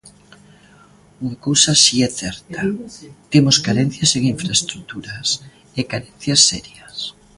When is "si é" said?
1.83-2.09